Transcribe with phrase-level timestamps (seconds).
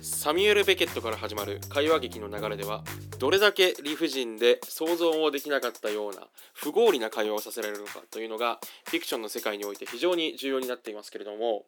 [0.00, 2.82] サミュエル・ベケットから始まる会話劇の流れでは
[3.18, 6.20] どれだけ理不尽で想像もできなかったような
[6.52, 11.64] 不合理な会話をさせられるのかというのがフィクションの世界において非常に重要になっていますけれども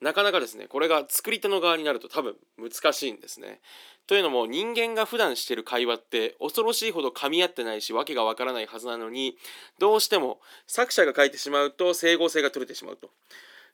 [0.00, 3.60] なかなかですねこれが作り手の側になると多分難しいんですね。
[4.06, 9.36] というのも人間が普段してる会話って恐ろしいほど噛み合ってないし訳がわからないはずなのに
[9.78, 13.10] どうしても作者が書いてしまうと整合性が取れてしまうと。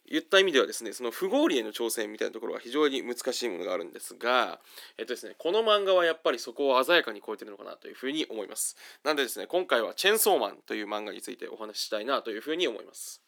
[0.09, 4.60] 言った意味ではですねその不合理への挑戦みたいなところは非常に難しいものがあるんですが、
[4.98, 8.77] えっとですね、この漫画はやっぱりそこを鮮やかに超えてるのかなというふうに思います。
[9.05, 13.23] なのでですね今回は「チェンソーマン」という漫画についてお話ししたいなというふうに思います。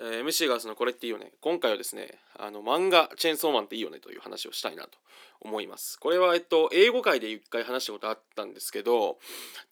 [0.00, 1.32] えー、MC がそのこれっていいよね。
[1.40, 4.98] 今回はですねあの漫画「チェーンソーマンっていいよね」という話をしたいなと
[5.40, 5.98] 思います。
[5.98, 9.18] これはえっと英語界で一回話したことあったんですけど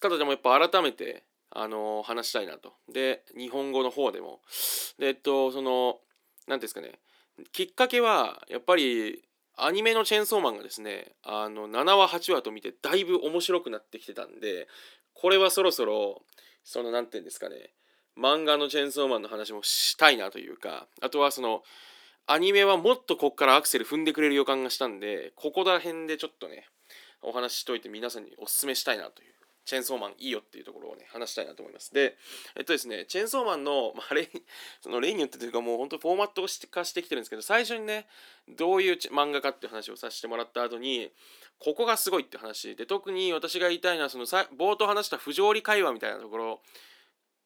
[0.01, 2.73] ただでもやっぱ改めてあの話したいなと。
[2.89, 4.41] で日本語の方でも。
[4.99, 6.01] でえっとその
[6.47, 6.99] 何ですかね。
[7.53, 9.23] きっかけはやっぱり
[9.55, 14.67] アニメのチェーンソーマンがですねあの7話8話と見てだいぶ面白くなってきてたんで
[15.13, 16.21] これはそろそろ
[16.63, 17.71] その何て言うんですかね。
[18.17, 21.63] 漫画のチェンソーマンの話もしたいなというかあとはその
[22.25, 26.67] アニメはもっとこっからアクセル踏んでくれる予感がしたんでここら辺でちょっとね
[27.21, 29.33] お話ししといて皆さんにおすすめしたいなという
[29.67, 31.93] チェンソーマンいいよっていうところをね話したいなと思います。
[31.93, 32.15] で
[32.55, 34.29] えっとですねチェンソーマンの、まあ、例
[34.81, 38.07] その例によってというかもう本当フォーマット化してきてるんですけど最初にね
[38.47, 41.11] どういう漫画かっていう話をさせてもらった後に
[41.59, 46.61] ここがすごいって話で特に私が言いたいのはそのさ冒頭話した不条理会話みたいなところ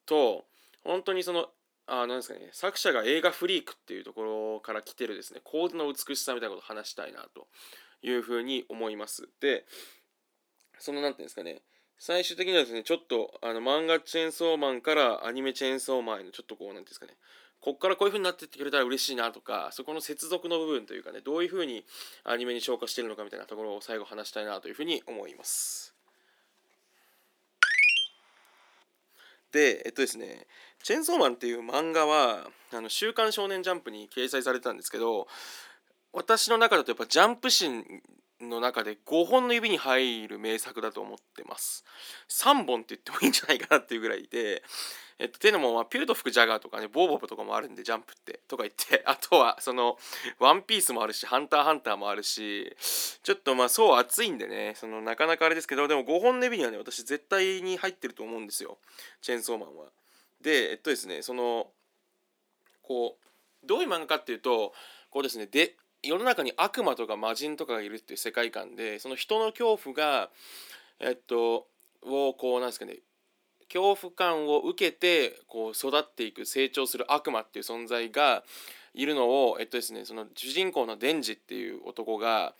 [0.05, 0.45] と
[0.83, 1.47] 本当にその
[1.87, 7.47] あなんですかね作者が映画フリークっていうところから来てるですねコードの美しさみたいなことを話したいなと
[8.01, 9.29] いうふうに思います。
[9.41, 9.65] で
[10.79, 11.61] その何て言うんですかね
[11.99, 17.13] 最終的にはですねちょっとあの漫画チェーンソーマンからアニメチェーンソーマンへのちょっとこう何て言うんですかね
[17.59, 21.85] こっからこういう風になってってくれたら嬉しいなとかそこの接続の部分というかねどういう風に
[22.23, 25.93] アニメに消化してるのかみたいなところを最後話したいなという風に思います。
[29.51, 30.47] でえっとですね
[30.83, 35.27] 「チェンソーマン」っていう漫画は「あの週刊少年ジャンプ」に掲載されてたんですけど
[36.13, 37.69] 私の中だとやっぱジャンプ誌
[38.39, 41.85] の中で5本の指に入る名作だと思ってます
[42.29, 44.63] 3本って言ってもいいんじゃないかなっていうぐらいで
[45.21, 49.99] えっと、ていうのも、まあ、ピュート吹くジャガーとかねボーボブとかもあるんでジャンプってとか言って あとはその
[50.39, 52.75] ワンピースもあるしハンターハンターもあるし
[53.21, 58.79] ちょっとまあそう熱いんでねそのなかなかあれですけどでも5本の指にはね私絶対に入ってると思うんですよ
[59.21, 59.91] チェーンソーマンは。
[60.41, 61.67] でえっとですねその
[62.81, 64.73] こうどういう漫画かっていうと
[65.09, 70.29] こうですねで世の中に悪魔とか魔人とかがいるっていう世界観でその人の恐怖が
[70.99, 71.67] えっと
[72.03, 72.97] をこうなんですかね
[73.71, 78.43] 恐怖感を受けてこう育っていく成長する悪魔っていう存在が
[78.93, 82.53] いるのをえっとですねその主人公のデンジっていう男が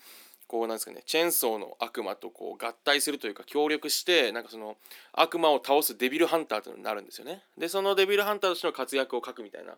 [0.52, 4.76] こうなんですかねチェーンソーの悪魔とこう合体するというか協力してなんかその
[5.14, 7.42] 悪魔を倒すデビルハンターというのになるんですよね。
[7.58, 9.78] でそのデビルハンターとしての活躍を書くみたいな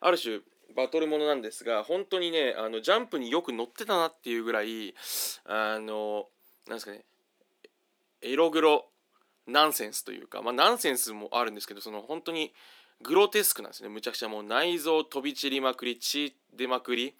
[0.00, 0.40] ある種
[0.74, 4.94] バトルものなんですが本当にねあのジャンプによく乗ってたなっていうぐらい
[5.44, 6.24] あの
[6.68, 7.04] なんですかね
[8.22, 8.86] エログロ
[9.46, 12.54] ナンセンスというか、まあ、ナンセンスもあるんですけどその本当に
[13.02, 17.14] グロテスクなんですねむちゃくちゃもう内臓飛び散りまくり血出まくり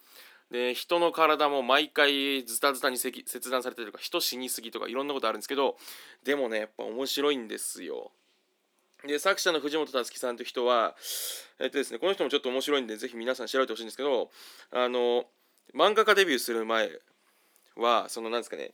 [0.55, 5.75] で人の体も毎回ズタズタに切断されてるとか人死にすぎとかいろんなことあるんですけど
[6.23, 8.11] でもねやっぱ面白いんですよ。
[9.05, 10.95] で作者の藤本つ樹さんという人は、
[11.59, 14.31] えっとですね、この人もちょっと面白いんでぜひ皆さん調べてほしいんですけど
[14.71, 15.25] あの
[15.75, 16.89] 漫画家デビューする前
[17.75, 18.71] はそのなんですかね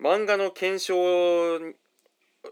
[0.00, 1.60] 漫画の検証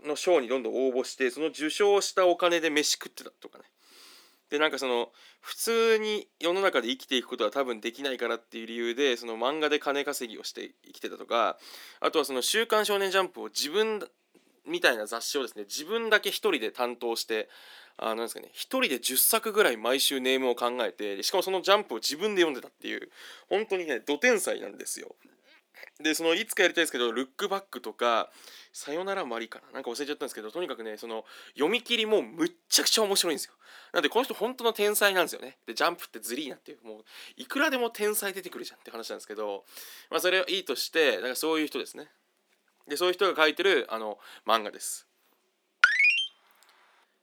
[0.07, 3.65] の賞にどんどん応募してその受賞したお金で飯食ってたとかね
[4.51, 5.11] でなんかその
[5.41, 11.59] 普通に世の中で生きていくことは多分できないからっていう理由でその漫画で金稼ぎをして生きてたとか
[12.01, 14.09] あとはその「週刊少年ジャンプ」を自分
[14.67, 17.49] みたいな雑誌をですね自分だけ一人で担当して
[17.97, 23.11] あなんですかね一人で10作ぐらい毎週ネームを考えてしかもそのジャンプを自分で読んでたっていう
[23.49, 25.15] 本当にねど天才なんですよ。
[26.01, 28.31] でそのいつかやりたいですけど「ルックバック」とか
[28.73, 29.71] 「さよならマリ」かな。
[29.73, 33.55] なんか忘れちゃったんですけどとにかくねその読み切りもむっちゃくちゃ面白いんですよ。
[33.93, 35.59] なんでこの人本当の天才なんですよね。
[35.67, 37.05] でジャンプってズリーなっていうもう
[37.37, 39.65] いくらでも天才出てくるじゃんって話なんですけど
[40.11, 42.11] まあそれはいいとしてだからそういう人ですね。
[42.87, 45.09] でそういう人が書いてるあの漫画です。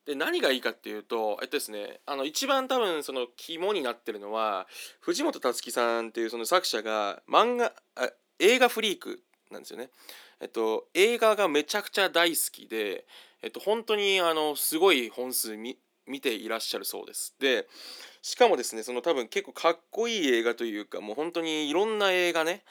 [0.05, 4.67] で何がいいかっていうとえっとですねあの一番多分その肝になってるのは
[5.01, 8.09] 藤本つ樹さんっていうその作者が漫画あ
[8.39, 9.21] 映画フリーク
[9.51, 9.89] なんですよね。
[10.41, 13.05] えっと映画がめちゃくちゃ大好きで
[13.41, 15.77] えっと本当にあのすごい本数見
[16.07, 17.35] 見ていらっしゃるそうです。
[17.39, 17.67] で
[18.21, 22.63] しかもですねその多分結構かっこいい映画というかもう本当にいろんな映画ね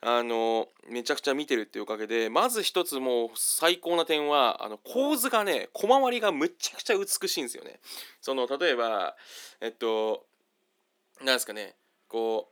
[0.00, 7.80] あのめちゃくちゃ見てるっていうおかげでまず一つもう最高な点はあの構図がね小回りがむちゃくちゃ美しいんですよね。
[8.20, 9.16] その例えば
[9.60, 10.24] えっと
[11.22, 11.74] なんですかね
[12.06, 12.48] こ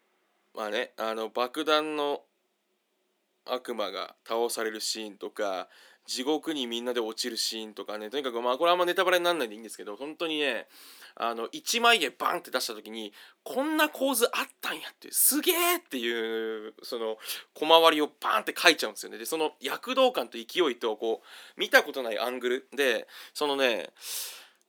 [0.55, 2.23] うまあねあの爆弾の
[3.49, 5.69] 悪魔が倒されるシーンとか
[6.07, 8.11] 地獄にみんなで落ちるシーンとかね。
[8.11, 10.67] とにかくまあこれはあんまネタバレにならないでいいんですけど本当にね
[11.17, 13.13] あの1枚絵バンって出した時に
[13.43, 17.17] こんな構図あったんやってすげえっていうその
[17.55, 19.19] 小回りをバンって描いちゃうんですよね。
[19.19, 21.23] でその躍動感と勢いとこ
[21.57, 23.91] う見たことないアングルでそのね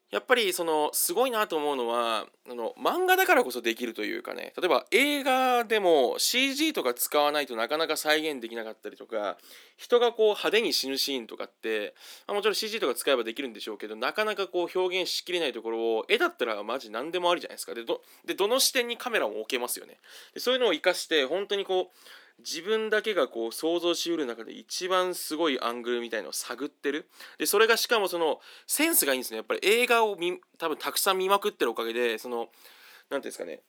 [0.10, 4.54] やっぱりそのすごいなと思うのはあの漫画だからこそできるというかね。
[4.58, 9.38] 例えば映画でも CG とか使わないとなかなか再現できなかったりとか
[9.76, 11.94] 人がこう派手に死ぬシーンとかって、
[12.26, 17.74] まあ、もちろん CG とか使えばできるんでしょうけどなかなかこう表現しきれないところを絵だったらマジ何でもありじゃないですか。
[17.74, 19.98] でどでどの視点にカメラも置けますよね。
[20.34, 21.98] でそういうのを生かして本当にこう
[22.40, 27.10] 自分だけがこう想像しうる中で一番すごいアングルみたいのを探ってる。
[27.40, 29.38] でそれがしかもそのセンスがいいんですね。
[29.38, 33.62] やっぱり映画を見多分たくさん見まくってるおかげでその何ていうんですかね。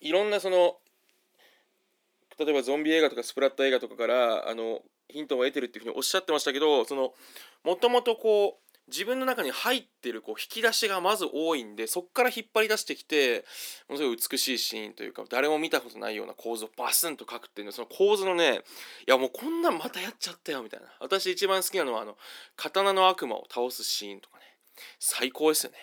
[0.00, 0.76] いろんなその
[2.38, 7.14] 例えばゾンビ映画とかスプラッタ映画とかからあのヒントを得てるっていうふうにおっしゃってましたけどその
[7.64, 13.44] もともとこう自分の中に入ってるこう引き出しがまず多いんでそこから引っ張り出してきて
[13.88, 18.60] ものすごい美しいシーンというか誰も見たことないような構図をバスンと描くっていうのその構図のね
[19.06, 20.86] いやもうこんなんまたやっちゃったよみたいな。
[21.00, 22.16] 私一番好きなのはあの
[22.56, 24.44] 刀の悪魔を倒すシーンとかね。
[24.98, 25.78] 最高ですよね。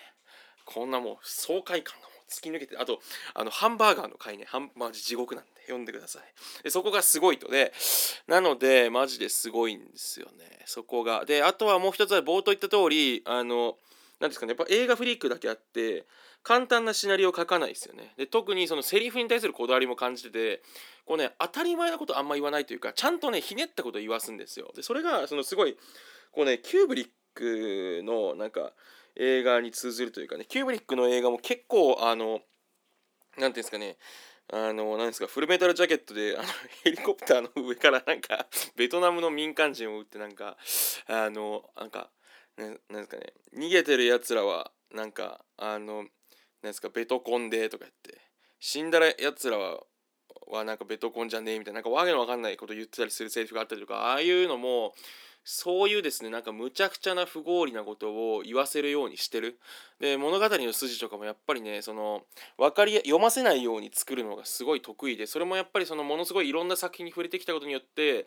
[0.64, 3.00] こんなもう爽快感が突き抜けてあと
[3.34, 6.22] あのハンバーガーの回ねハンマジ地獄なんで読んでください。
[6.64, 7.72] でそこがすごいとで
[8.26, 10.62] なのでマジですごいんですよね。
[10.66, 11.24] そこが。
[11.24, 13.76] であとはもう一つは冒頭言った通りあの
[14.20, 16.06] 何ですかねやっぱ映画フリークだけあって
[16.42, 18.14] 簡単なシナリオを書かないですよね。
[18.16, 20.62] で特にそのセリフに対するこだわりも感じてて
[21.04, 24.72] こうね当たり前なことあんま言わないというかちゃんとねひねったことを言わすんですよ。
[24.74, 25.76] でそれがそのすごい
[26.32, 28.72] こうねキューブリックのなんか
[29.16, 32.40] 映画に通ずるというかねキューブリックの映画も結構あの
[33.36, 33.96] 何ていうんですかね
[34.54, 36.48] あの、なんですか、フルメタルジャケットで、あの、
[36.84, 40.58] ヘリコプターの上からなんか、ベトナムの民間人を撃ってなんか、
[41.06, 42.10] あの、なんか、
[42.58, 46.08] ね、なんですかね、逃げてるやつらは、なんか、あの、なん
[46.64, 48.20] ですか、ベトコンでとか言って、
[48.60, 49.82] 死んだやつらは、
[50.48, 54.94] はなんかベトコンじゃねえみたいな、なんかわけのわかんないこと言ってたりするセリフがあったりとか、ああいうのも、
[55.44, 59.58] そういうですねなんかむちゃくちゃな不合理なことを言わせるようにしてる。
[60.00, 62.22] で物語の筋とかもやっぱりねその
[62.58, 68.26] 分かり読ませないように作るのがすごい得意でそれもやっぱりそのものすごいいろんな作品に触れてきたことによって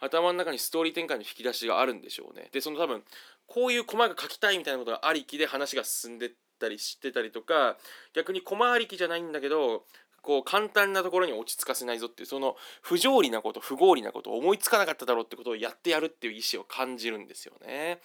[0.00, 2.48] 頭の中にストーリー展開の引き出しがあるんでしょうね。
[2.52, 3.02] でその多分
[3.46, 7.76] こういうコマが書きたいみたいなことがありきで話が進んでったりしてたりとか
[8.14, 9.84] 逆にコマありきじゃないんだけど
[10.26, 18.00] こう簡単なところに落ち着かせないぞっていうその不条理なこと不合理なことを思いつかなかっただろうってことをやってやるっていう意思を感じるんですよね。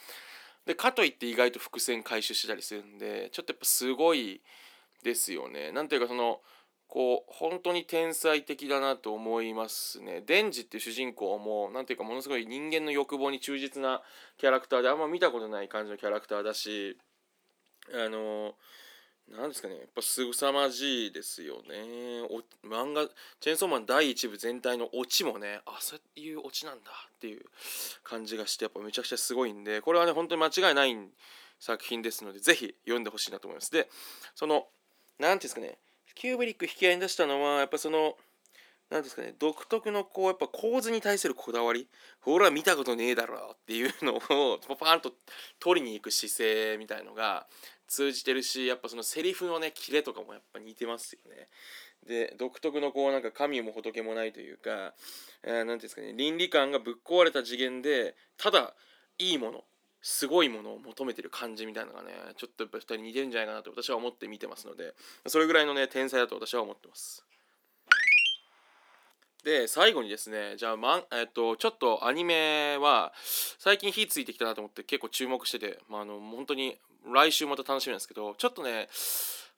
[0.67, 4.41] でかといって意外と伏線回収したりするんでちょっとやっぱすごい
[5.03, 5.71] ですよね。
[5.71, 6.41] なんていうかその
[6.87, 10.21] こう本当に天才的だなと思いますね。
[10.23, 14.03] デンジっていう主人公も何ていうかものすごい人間の欲望に忠実な
[14.37, 16.99] キャラクターであんま見たことない感じのキャラクターだし
[17.93, 18.53] あの
[19.31, 22.21] なんですかねやっぱ凄まじいですよね。
[22.29, 23.07] お漫画
[23.39, 27.45] 「チェーンソーマン」第1部全体のオチもねあそういうオチなんだっていう
[28.03, 30.95] 感じがしてやっぱめちゃくちゃすごいんでこれはね本当に間違いない
[31.59, 33.71] 作品ですので是非読んでほしいなと思います。
[33.71, 33.89] で
[34.35, 34.67] その
[35.17, 35.77] 何ていうんですかね
[36.13, 38.17] キューブリック引き合いに出したのはやっぱその
[38.91, 41.87] 何ですかね独特のこうやっぱ構図に対するこだわり
[42.19, 44.19] ほら見たことねえだろっていうのを
[44.77, 45.13] パーンと
[45.59, 47.47] 取りに行く姿勢みたいのが
[47.87, 51.47] 通じてるしやっぱそのセリフのねキレとかもやっぱ似てますよね。
[52.05, 54.93] で独特のこうなんか神も仏もないというか、
[55.43, 58.75] えー、ていうんですかね倫理観がぶっ壊れた次元でただ
[59.19, 59.63] いいもの
[60.01, 64.95] すごいものを求めてる感じみたいなのがねちょっとやっぱ2人似てるんじゃないかなと私は思って見てますので
[65.27, 67.23] それぐらいのね天才だと私は思ってます。
[69.43, 73.11] で最後にですねじゃあ、まえっと、ちょっとアニメは
[73.57, 76.77] 最近火ついてきたなと思って結構注目してて、まあ、あの本当に
[77.11, 78.87] 来週また楽しみなんですけどちょっとね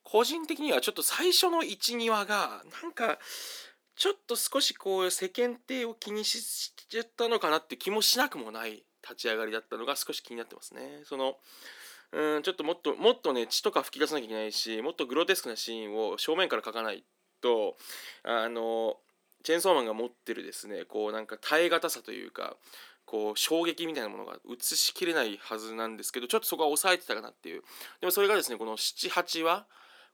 [0.03, 3.19] 個人的にはちょっと最初の12話がなんか
[3.95, 11.01] ちょっと少しこう世間体を気にしちゃったのかなって気もしなくもない立ち上がりだったのが少し気になってますね。
[11.05, 11.35] その
[12.11, 17.03] うんちょっともっともっとね血とか吹き出さなきゃいけないしもっとグロテスクなシーンを正面から描かない
[17.41, 17.75] と
[18.23, 18.97] あの
[19.43, 22.55] チェーンソーマンが持ってるですねこうなんか耐え難さというか
[23.05, 27.61] こう衝撃みたいなものが映しきれないはずなんですけどちょっとそこは抑えてたかなっていう。
[27.99, 29.65] でもそれがですねこの78話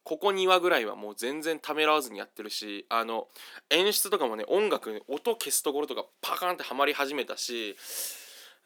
[0.04, 3.28] ここ2話ぐらいはもう全然ためらわずにやってるしあの
[3.70, 7.76] 演出とかもね音楽音消すところとかパカンってはまり始めたし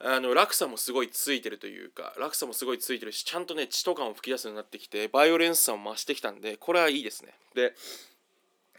[0.00, 7.34] あの落差もすごいついてるというか落差もすごいついてるしちゃんとね血とかも吹き出すようになってきてバイオレンスさも増してきたんでこれはいいですね。
[7.54, 7.74] で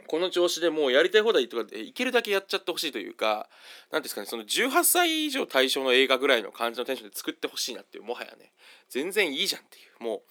[0.08, 3.50] この調子でもうやりたい放題とかでいけるだけやっちゃってほしいというか
[3.92, 8.52] 何ですかねその18歳以上対象の映画ぐらいの感じのテンションで作ってほしいなっていうもはやね。
[8.90, 10.04] 全然いいじゃんっていう。
[10.04, 10.22] もう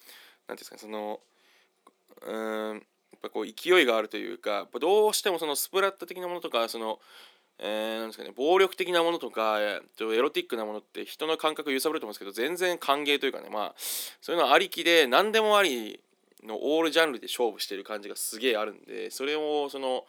[0.47, 1.19] 何ですかねその
[2.21, 2.81] うーんやっ
[3.21, 6.99] ぱこう勢いがあるというかどうしてもそのスプラッタ的なものとかその
[7.57, 16.01] えー、なんですかね暴力的なものとかエロティックなものって人の感覚揺さぶると思うんですけど全然歓迎というかねまあそういうのありきで何でもあり
[16.45, 20.05] のオールジャンルで勝負してる感じがすげえあるんでそれをその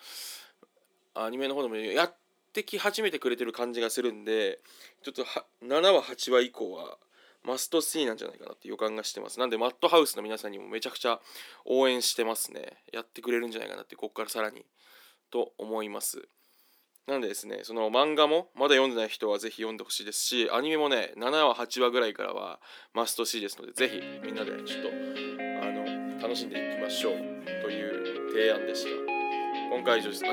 [1.14, 2.14] アニメの方でもやっ
[2.52, 4.60] てき始めてくれてる感じがするんで
[5.02, 5.24] ちょっと
[5.64, 6.98] 7話8話以降は
[7.44, 9.38] マストーなんじゃないかなって予感がしてます。
[9.38, 11.20] なんでマットハウスの皆さんにもめちゃくちゃ
[11.64, 12.72] 応援してますね。
[12.92, 14.64] やってくれるんじゃないかなってここからさらに。
[15.30, 16.28] と思います。
[17.06, 22.58] なんでですねその漫画もまだ読んでない人はぜひ読んでほしいですしアニメもね7話8話ぐらいからは
[22.94, 25.25] マスト C ですのでぜひみんなでちょっと
[26.26, 27.12] 楽しんでいきましょう
[27.62, 28.90] という提案でした
[29.72, 30.24] 今回以上です。